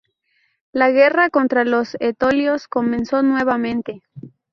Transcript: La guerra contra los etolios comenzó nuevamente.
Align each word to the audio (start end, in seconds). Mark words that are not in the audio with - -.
La 0.71 0.89
guerra 0.89 1.29
contra 1.29 1.63
los 1.63 1.95
etolios 1.99 2.67
comenzó 2.67 3.21
nuevamente. 3.21 4.01